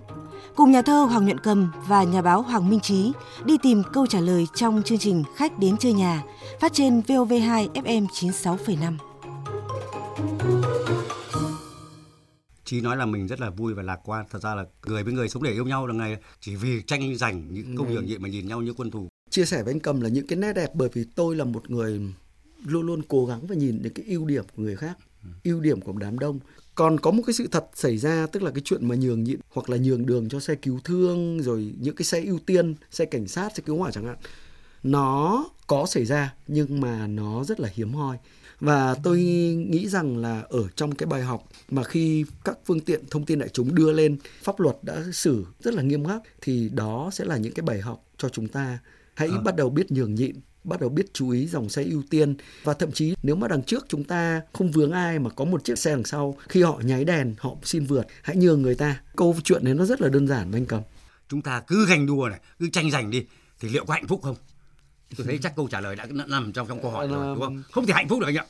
[0.57, 3.13] cùng nhà thơ Hoàng Nhuận Cầm và nhà báo Hoàng Minh Trí
[3.45, 6.23] đi tìm câu trả lời trong chương trình Khách đến chơi nhà
[6.61, 8.97] phát trên VOV2 FM 96,5.
[12.65, 14.25] Chí nói là mình rất là vui và lạc quan.
[14.31, 17.17] Thật ra là người với người sống để yêu nhau là ngày chỉ vì tranh
[17.17, 17.93] giành những công Ừ.
[17.95, 19.09] nhường nhịn mà nhìn nhau như quân thù.
[19.31, 21.71] chia sẻ với anh Cầm là những cái nét đẹp bởi vì tôi là một
[21.71, 22.01] người
[22.65, 24.99] luôn luôn cố gắng và nhìn những cái ưu điểm của người khác,
[25.45, 26.39] ưu điểm của đám đông.
[26.75, 29.41] Còn có một cái sự thật xảy ra tức là cái chuyện mà nhường nhịn
[29.51, 33.05] hoặc là nhường đường cho xe cứu thương rồi những cái xe ưu tiên, xe
[33.05, 34.17] cảnh sát, xe cứu hỏa chẳng hạn.
[34.83, 38.17] Nó có xảy ra nhưng mà nó rất là hiếm hoi.
[38.61, 39.19] Và tôi
[39.69, 43.39] nghĩ rằng là ở trong cái bài học mà khi các phương tiện thông tin
[43.39, 47.25] đại chúng đưa lên pháp luật đã xử rất là nghiêm khắc thì đó sẽ
[47.25, 48.79] là những cái bài học cho chúng ta
[49.15, 49.43] hãy Ờ.
[49.45, 52.75] bắt đầu biết nhường nhịn bắt đầu biết chú ý dòng xe ưu tiên và
[52.75, 55.79] thậm chí nếu mà đằng trước chúng ta không vướng ai mà có một chiếc
[55.79, 59.37] xe đằng sau khi họ nháy đèn họ xin vượt hãy nhường người ta câu
[59.45, 60.83] chuyện đấy nó rất là đơn giản anh cầm
[61.33, 63.27] Chúng ta cứ ganh đua này, cứ tranh giành đi
[63.61, 64.37] thì liệu có hạnh phúc không?
[65.17, 67.63] Tôi thấy chắc câu trả lời đã nằm trong trong câu hỏi rồi đúng không?
[67.71, 68.47] Không thể hạnh phúc được anh ạ.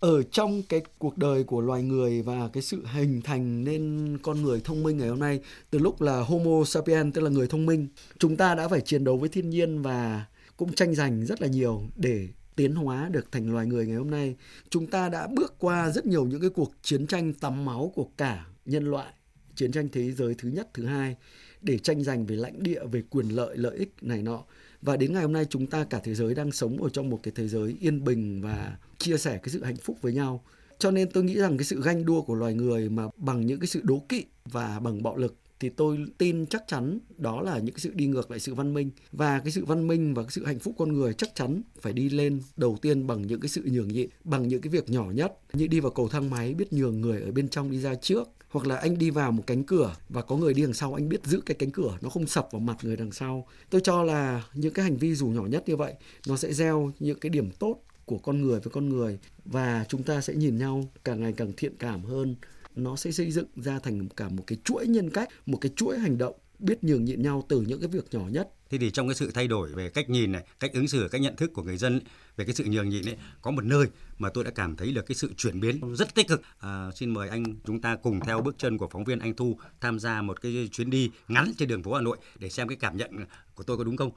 [0.00, 4.42] ở trong cái cuộc đời của loài người và cái sự hình thành nên con
[4.42, 7.66] người thông minh ngày hôm nay từ lúc là Homo sapiens tức là người thông
[7.66, 10.24] minh chúng ta đã phải chiến đấu với thiên nhiên và
[10.56, 14.10] cũng tranh giành rất là nhiều để tiến hóa được thành loài người ngày hôm
[14.10, 14.36] nay.
[14.70, 18.08] Chúng ta đã bước qua rất nhiều những cái cuộc chiến tranh tắm máu của
[18.16, 19.12] cả nhân loại,
[19.54, 21.16] chiến tranh thế giới thứ nhất, thứ hai,
[21.62, 24.44] để tranh giành về lãnh địa, về quyền lợi lợi ích này nọ.
[24.82, 27.20] Và đến ngày hôm nay chúng ta cả thế giới đang sống ở trong một
[27.22, 30.44] cái thế giới yên bình và chia sẻ cái sự hạnh phúc với nhau.
[30.78, 33.60] Cho nên tôi nghĩ rằng cái sự ganh đua của loài người mà bằng những
[33.60, 37.58] cái sự đố kỵ và bằng bạo lực thì tôi tin chắc chắn đó là
[37.58, 38.90] những cái sự đi ngược lại sự văn minh.
[39.12, 41.92] Và cái sự văn minh và cái sự hạnh phúc con người chắc chắn phải
[41.92, 45.10] đi lên đầu tiên bằng những cái sự nhường nhịn, bằng những cái việc nhỏ
[45.10, 45.38] nhất.
[45.52, 48.28] Như đi vào cầu thang máy, biết nhường người ở bên trong đi ra trước,
[48.48, 51.08] hoặc là anh đi vào một cánh cửa và có người đi đằng sau, anh
[51.08, 53.46] biết giữ cái cánh cửa nó không sập vào mặt người đằng sau.
[53.70, 55.94] Tôi cho là những cái hành vi dù nhỏ nhất như vậy,
[56.28, 59.18] nó sẽ gieo những cái điểm tốt của con người với con người.
[59.44, 62.34] Và chúng ta sẽ nhìn nhau càng ngày càng thiện cảm hơn
[62.76, 65.98] nó sẽ xây dựng ra thành cả một cái chuỗi nhân cách một cái chuỗi
[65.98, 69.08] hành động biết nhường nhịn nhau từ những cái việc nhỏ nhất Thế thì trong
[69.08, 71.62] cái sự thay đổi về cách nhìn này, cách ứng xử, cách nhận thức của
[71.62, 72.00] người dân ấy,
[72.36, 73.86] về cái sự nhường nhịn ấy, có một nơi
[74.18, 76.42] mà tôi đã cảm thấy được cái sự chuyển biến rất tích cực.
[76.58, 79.58] À, xin mời anh chúng ta cùng theo bước chân của phóng viên Anh Thu
[79.80, 82.76] tham gia một cái chuyến đi ngắn trên đường phố Hà Nội để xem cái
[82.76, 83.10] cảm nhận
[83.54, 84.10] của tôi có đúng không.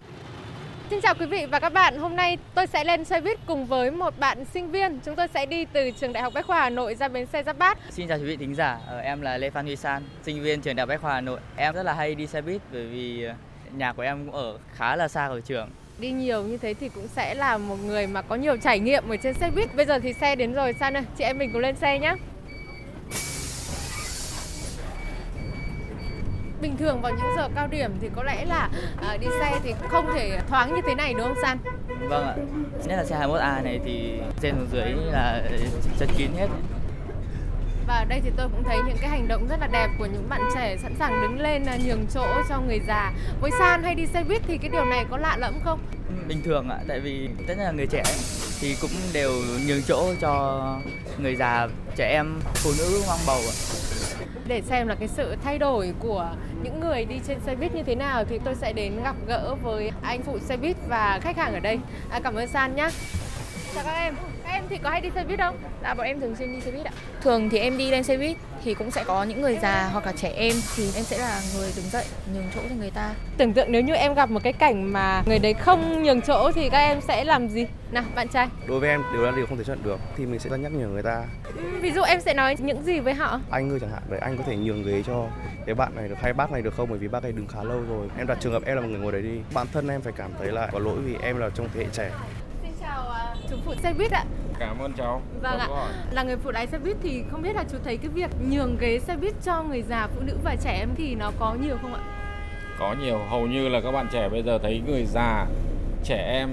[0.89, 1.97] Xin chào quý vị và các bạn.
[1.97, 4.99] Hôm nay tôi sẽ lên xe buýt cùng với một bạn sinh viên.
[5.05, 7.43] Chúng tôi sẽ đi từ trường Đại học Bách khoa Hà Nội ra bến xe
[7.43, 7.77] Giáp Bát.
[7.89, 10.61] Xin chào quý vị thính giả, Ờ, em là Lê Phan Huy San, sinh viên
[10.61, 11.39] trường Đại học Bách khoa Hà Nội.
[11.55, 13.33] Em rất là hay đi xe buýt bởi vì ờ,
[13.77, 15.69] nhà của em cũng ở khá là xa khỏi trường.
[15.99, 19.09] Đi nhiều như thế thì cũng sẽ là một người mà có nhiều trải nghiệm
[19.09, 19.75] ở trên xe buýt.
[19.75, 22.15] Bây giờ thì xe đến rồi San ơi, chị em mình cùng lên xe nhé.
[26.61, 28.69] Bình thường vào những giờ cao điểm thì có lẽ là
[29.07, 31.57] à, đi xe thì không thể thoáng như thế này đúng không San?
[32.09, 32.35] Vâng ạ,
[32.85, 35.41] nhất là xe 21A này thì trên xuống dưới là
[35.99, 36.47] chật kín hết.
[37.87, 40.05] Và ở đây thì tôi cũng thấy những cái hành động rất là đẹp của
[40.05, 43.13] những bạn trẻ sẵn sàng đứng lên à, nhường chỗ cho người già.
[43.41, 45.79] Với San hay đi xe buýt thì cái điều này có lạ lẫm không?
[46.27, 48.03] Bình thường ạ, tại vì tất nhiên là người trẻ
[48.61, 49.31] thì cũng đều
[49.67, 50.63] nhường chỗ cho
[51.17, 53.55] người già, trẻ em, phụ nữ hoang bầu ạ.
[54.47, 57.83] Để xem là cái sự thay đổi của những người đi trên xe buýt như
[57.83, 61.37] thế nào thì tôi sẽ đến gặp gỡ với anh phụ xe buýt và khách
[61.37, 61.79] hàng ở đây.
[62.09, 62.89] À, cảm ơn San nhé.
[63.75, 64.15] Chào các em.
[64.51, 65.57] Em thì có hay đi xe buýt không?
[65.83, 66.91] Dạ bọn em thường xuyên đi xe buýt ạ.
[67.21, 70.05] Thường thì em đi lên xe buýt thì cũng sẽ có những người già hoặc
[70.05, 73.13] là trẻ em thì em sẽ là người đứng dậy nhường chỗ cho người ta.
[73.37, 76.51] Tưởng tượng nếu như em gặp một cái cảnh mà người đấy không nhường chỗ
[76.55, 77.65] thì các em sẽ làm gì?
[77.91, 78.47] Nào, bạn trai.
[78.67, 80.71] đối với em điều là điều không thể chấp nhận được thì mình sẽ nhắc
[80.71, 81.23] nhở người ta
[81.55, 83.39] Ừm, Ví dụ em sẽ nói những gì với họ?
[83.51, 85.25] anh ơi chẳng hạn vậy anh có thể nhường ghế cho
[85.65, 87.63] cái bạn này được hay bác này được không bởi vì bác ấy đứng khá
[87.63, 89.87] lâu rồi em đặt trường hợp em là một người ngồi đấy đi bản thân
[89.87, 92.11] em phải cảm thấy là có lỗi vì em là trong thế hệ trẻ
[92.99, 94.23] chào à, chú phụ xe buýt ạ.
[94.59, 95.21] Cảm ơn cháu.
[95.41, 95.67] Vâng ạ.
[96.11, 98.77] Là người phụ lái xe buýt thì không biết là chú thấy cái việc nhường
[98.79, 101.77] ghế xe buýt cho người già, phụ nữ và trẻ em thì nó có nhiều
[101.81, 101.99] không ạ?
[102.79, 105.45] Có nhiều, hầu như là các bạn trẻ bây giờ thấy người già,
[106.03, 106.49] trẻ em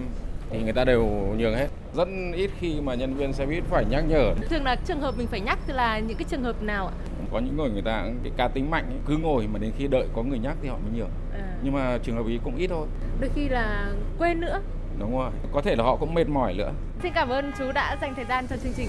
[0.50, 1.06] thì người ta đều
[1.36, 1.68] nhường hết.
[1.94, 4.34] Rất ít khi mà nhân viên xe buýt phải nhắc nhở.
[4.50, 6.94] Thường là trường hợp mình phải nhắc thì là những cái trường hợp nào ạ?
[7.32, 9.86] Có những người người ta cái cá tính mạnh ấy, cứ ngồi mà đến khi
[9.86, 11.10] đợi có người nhắc thì họ mới nhường.
[11.34, 12.86] À, Nhưng mà trường hợp ý cũng ít thôi.
[13.20, 14.60] đôi khi là quên nữa.
[14.98, 15.30] Đúng rồi.
[15.52, 16.72] Có thể là họ cũng mệt mỏi nữa.
[17.02, 18.88] Xin cảm ơn chú đã dành thời gian cho chương trình.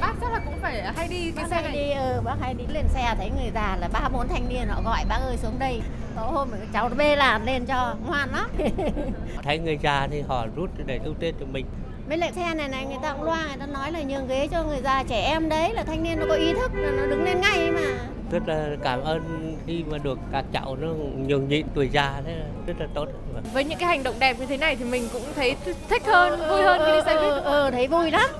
[0.00, 1.72] Bác chắc là cũng phải hay đi cái bác xe hay này.
[1.72, 4.68] đi ừ, bác hay đi lên xe thấy người già là ba bốn thanh niên
[4.68, 5.80] họ gọi bác ơi xuống đây
[6.16, 8.50] có hôm cái cháu nó bê làn lên cho ngoan lắm
[9.42, 11.66] thấy người già thì họ rút để ưu tiên cho mình
[12.08, 14.48] với lại xe này này người ta cũng loa người ta nói là nhường ghế
[14.50, 17.06] cho người già trẻ em đấy là thanh niên nó có ý thức là nó
[17.06, 17.98] đứng lên ngay mà
[18.32, 20.88] rất là cảm ơn khi mà được các cháu nó
[21.26, 22.34] nhường nhịn tuổi già thế
[22.66, 23.06] rất là tốt
[23.52, 25.56] Với những cái hành động đẹp như thế này thì mình cũng thấy
[25.88, 27.32] thích hơn, vui hơn khi đi xe buýt.
[27.32, 28.30] ừ, ừ, thấy vui lắm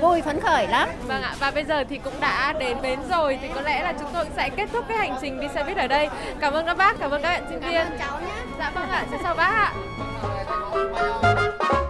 [0.00, 0.88] vui phấn khởi lắm.
[1.06, 3.92] Vâng ạ, và bây giờ thì cũng đã đến bến rồi thì có lẽ là
[4.00, 6.08] chúng tôi sẽ kết thúc cái hành trình đi xe buýt ở đây.
[6.40, 7.72] Cảm ơn các bác, cảm ơn các bạn sinh viên.
[7.72, 8.42] Cảm ơn cháu nhé.
[8.58, 9.72] Dạ vâng ạ, xin chào bác
[11.72, 11.82] ạ.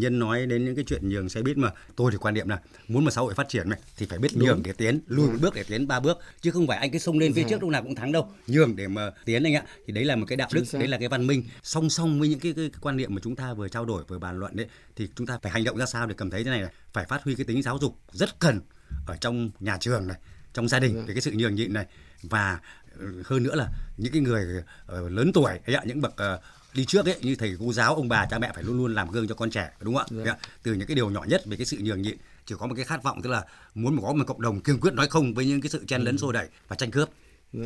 [0.00, 2.60] Nhân nói đến những cái chuyện nhường xe buýt mà tôi thì quan điểm là
[2.88, 4.44] muốn mà xã hội phát triển này thì phải biết Đúng.
[4.48, 6.98] nhường để tiến lùi một bước để tiến ba bước chứ không phải anh cứ
[6.98, 8.32] xông lên phía trước lúc nào cũng thắng đâu.
[8.46, 10.98] Nhường để mà tiến anh ạ thì đấy là một cái đạo đức đấy là
[10.98, 11.44] cái văn minh.
[11.62, 14.04] Song song với những cái, cái, cái quan niệm mà chúng ta vừa trao đổi
[14.08, 16.44] vừa bàn luận đấy thì chúng ta phải hành động ra sao để cầm thấy
[16.44, 16.70] thế này này?
[16.92, 18.60] Phải phát huy cái tính giáo dục rất cần
[19.06, 20.16] ở trong nhà trường này
[20.54, 21.86] trong gia đình về cái sự nhường nhịn này.
[22.22, 22.60] Và
[22.98, 26.40] ừ, hơn nữa là những cái người ờ, lớn tuổi ấy ạ, những bậc ờ,
[26.74, 29.10] đi trước ấy như thầy cô giáo ông bà cha mẹ phải luôn luôn làm
[29.10, 30.24] gương cho con trẻ đúng không ạ?
[30.24, 30.36] Đấy ạ?
[30.62, 32.84] từ những cái điều nhỏ nhất về cái sự nhường nhịn chỉ có một cái
[32.84, 35.60] khát vọng tức là muốn có một cộng đồng kiên quyết nói không với những
[35.60, 37.08] cái sự chen lấn xô đẩy và tranh cướp.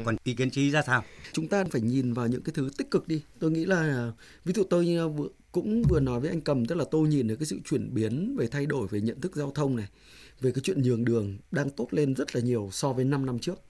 [0.05, 1.05] Còn ý kiến trí ra sao?
[1.33, 3.23] Chúng ta phải nhìn vào những cái thứ tích cực đi.
[3.39, 4.13] Tôi nghĩ là
[4.45, 5.09] ví dụ tôi ờ,
[5.53, 8.37] cũng vừa nói với anh cầm tức là tôi nhìn được cái sự chuyển biến
[8.39, 9.87] về thay đổi về nhận thức giao thông này
[10.41, 13.39] về cái chuyện nhường đường đang tốt lên rất là nhiều so với 5 năm
[13.39, 13.61] trước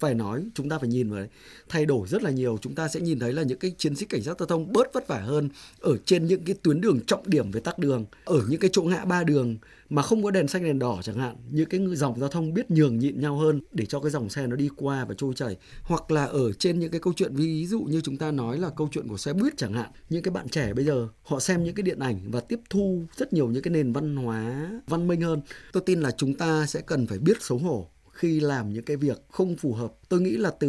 [0.00, 1.28] phải nói, chúng ta phải nhìn vào đấy.
[1.68, 4.06] Thay đổi rất là nhiều, chúng ta sẽ nhìn thấy là những cái chiến sĩ
[4.06, 5.48] cảnh sát giao thông bớt vất vả hơn
[5.80, 8.82] ở trên những cái tuyến đường trọng điểm về tắc đường, ở những cái chỗ
[8.82, 9.58] ngã ba đường
[9.90, 11.36] mà không có đèn xanh, đèn đỏ chẳng hạn.
[11.50, 14.46] Những cái dòng giao thông biết nhường nhịn nhau hơn để cho cái dòng xe
[14.46, 15.56] nó đi qua và trôi chảy.
[15.82, 18.70] Hoặc là ở trên những cái câu chuyện, ví dụ như chúng ta nói là
[18.76, 21.64] câu chuyện của xe buýt chẳng hạn, những cái bạn trẻ bây giờ, họ xem
[21.64, 25.08] những cái điện ảnh và tiếp thu rất nhiều những cái nền văn hóa, văn
[25.08, 25.40] minh hơn.
[25.72, 28.96] Tôi tin là chúng ta sẽ cần phải biết xấu hổ khi làm những cái
[28.96, 30.68] việc không phù hợp tôi nghĩ là từ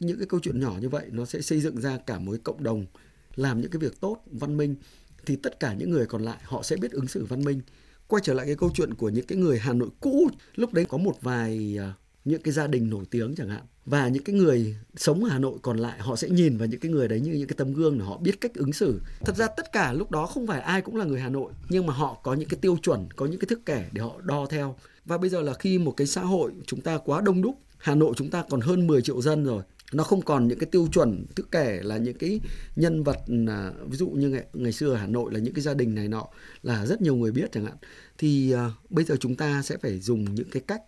[0.00, 2.62] những cái câu chuyện nhỏ như vậy nó sẽ xây dựng ra cả một cộng
[2.62, 2.86] đồng
[3.34, 4.74] làm những cái việc tốt văn minh
[5.26, 7.60] thì tất cả những người còn lại họ sẽ biết ứng xử văn minh
[8.06, 10.84] quay trở lại cái câu chuyện của những cái người Hà Nội cũ lúc đấy
[10.88, 11.78] có một vài
[12.24, 15.38] những cái gia đình nổi tiếng chẳng hạn và những cái người sống ở Hà
[15.38, 17.72] Nội còn lại họ sẽ nhìn vào những cái người đấy như những cái tấm
[17.72, 20.60] gương để họ biết cách ứng xử thật ra tất cả lúc đó không phải
[20.60, 23.26] ai cũng là người Hà Nội nhưng mà họ có những cái tiêu chuẩn có
[23.26, 26.06] những cái thức kẻ để họ đo theo và bây giờ là khi một cái
[26.06, 29.22] xã hội chúng ta quá đông đúc Hà Nội chúng ta còn hơn 10 triệu
[29.22, 32.40] dân rồi nó không còn những cái tiêu chuẩn thức kể là những cái
[32.76, 35.62] nhân vật là ví dụ như ngày, ngày xưa ở Hà Nội là những cái
[35.62, 36.26] gia đình này nọ
[36.62, 37.76] là rất nhiều người biết chẳng hạn.
[38.18, 40.82] Thì uh, bây giờ chúng ta sẽ phải dùng những cái cách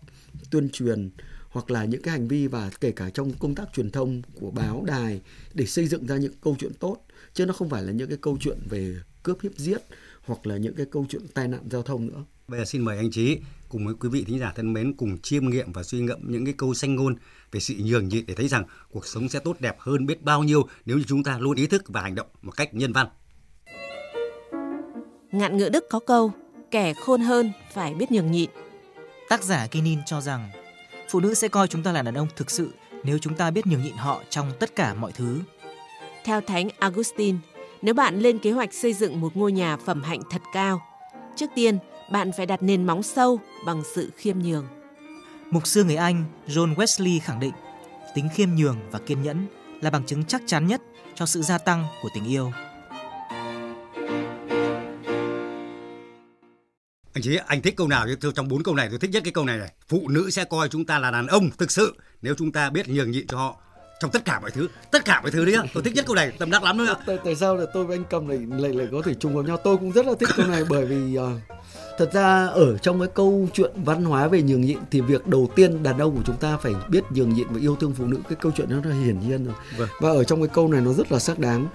[0.51, 1.11] tuyên truyền
[1.49, 4.51] hoặc là những cái hành vi và kể cả trong công tác truyền thông của
[4.51, 5.21] báo đài
[5.55, 6.97] để xây dựng ra những câu chuyện tốt
[7.35, 9.83] chứ nó không phải là những cái câu chuyện về cướp hiếp giết
[10.23, 12.25] hoặc là những cái câu chuyện tai nạn giao thông nữa.
[12.49, 15.19] Bây giờ xin mời anh Trí cùng với quý vị thính giả thân mến cùng
[15.23, 17.17] chiêm nghiệm và suy ngẫm những cái câu sanh ngôn
[17.53, 20.43] về sự nhường nhịn để thấy rằng cuộc sống sẽ tốt đẹp hơn biết bao
[20.43, 23.07] nhiêu nếu như chúng ta luôn ý thức và hành động một cách nhân văn.
[25.33, 26.33] Ngạn ngữ Đức có câu,
[26.71, 28.51] kẻ khôn hơn phải biết nhường nhịn.
[29.29, 30.51] Tác giả Kenin cho rằng
[31.11, 32.71] phụ nữ sẽ coi chúng ta là đàn ông thực sự
[33.05, 35.41] nếu chúng ta biết nhường nhịn họ trong tất cả mọi thứ.
[36.25, 37.39] Theo Thánh Augustine,
[37.83, 40.81] nếu bạn lên kế hoạch xây dựng một ngôi nhà phẩm hạnh thật cao,
[41.37, 41.79] trước tiên
[42.11, 44.67] bạn phải đặt nền móng sâu bằng sự khiêm nhường.
[45.51, 47.53] Mục sư người Anh John Wesley khẳng định
[48.15, 49.47] tính khiêm nhường và kiên nhẫn
[49.81, 50.83] là bằng chứng chắc chắn nhất
[51.15, 52.53] cho sự gia tăng của tình yêu.
[57.13, 59.45] Anh Trí, anh thích câu nào trong bốn câu này tôi thích nhất cái câu
[59.45, 59.73] này này.
[59.89, 62.89] Phụ nữ sẽ coi chúng ta là đàn ông thực sự nếu chúng ta biết
[62.89, 63.61] nhường nhịn cho họ
[64.01, 65.55] trong tất cả mọi thứ, tất cả mọi thứ đấy.
[65.75, 66.97] Tôi thích nhất câu này, tâm đắc lắm nữa.
[67.07, 69.43] tại, tại sao là tôi với anh cầm lại lại lại có thể trùng hợp
[69.43, 71.31] nhau tôi cũng rất là thích câu này bởi vì ờ,
[71.99, 75.51] thật ra ở trong cái câu chuyện văn hóa về nhường nhịn thì việc đầu
[75.57, 78.19] tiên đàn ông của chúng ta phải biết nhường nhịn và yêu thương phụ nữ
[78.29, 79.89] cái câu chuyện đó là hiển nhiên rồi Vâng.
[80.01, 81.67] và ở trong cái câu này nó rất là xác đáng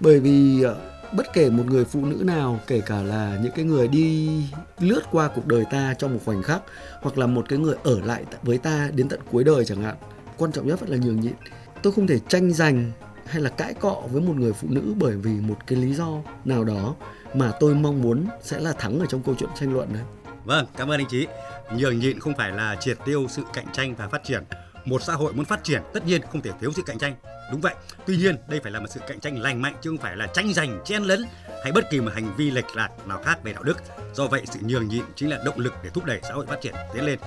[0.00, 0.76] bởi vì ờ,
[1.12, 4.28] bất kể một người phụ nữ nào kể cả là những cái người đi
[4.80, 6.62] lướt qua cuộc đời ta trong một khoảnh khắc
[7.00, 9.96] hoặc là một cái người ở lại với ta đến tận cuối đời chẳng hạn
[10.38, 11.32] quan trọng nhất vẫn là nhường nhịn
[11.82, 12.92] tôi không thể tranh giành
[13.26, 16.08] hay là cãi cọ với một người phụ nữ bởi vì một cái lý do
[16.44, 16.94] nào đó
[17.34, 20.02] mà tôi mong muốn sẽ là thắng ở trong câu chuyện tranh luận đấy
[20.44, 21.26] Vâng, cảm ơn anh chí
[21.76, 24.44] Nhường nhịn không phải là triệt tiêu sự cạnh tranh và phát triển.
[24.84, 27.14] Một xã hội muốn phát triển tất nhiên không thể thiếu sự cạnh tranh.
[27.52, 27.74] Đúng vậy.
[28.06, 30.26] Tuy nhiên, đây phải là một sự cạnh tranh lành mạnh chứ không phải là
[30.26, 31.24] tranh giành, chen lấn
[31.62, 33.78] hay bất kỳ một hành vi lệch lạc nào khác về đạo đức.
[34.14, 36.60] Do vậy, sự nhường nhịn chính là động lực để thúc đẩy xã hội phát
[36.60, 37.18] triển tiến lên.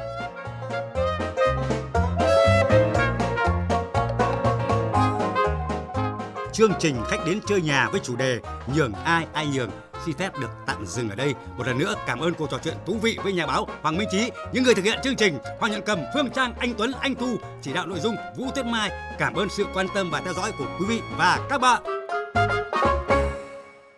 [6.61, 8.39] Chương trình khách đến chơi nhà với chủ đề
[8.75, 9.69] nhường ai ai nhường
[10.05, 11.33] xin phép được tạm dừng ở đây.
[11.57, 14.07] Một lần nữa cảm ơn cuộc trò chuyện thú vị với nhà báo Hoàng Minh
[14.11, 17.15] Chí, những người thực hiện chương trình Hoàng Nhận Cầm, Phương Trang, Anh Tuấn, Anh
[17.15, 18.91] Thu, chỉ đạo nội dung Vũ Tuyết Mai.
[19.19, 21.83] Cảm ơn sự quan tâm và theo dõi của quý vị và các bạn.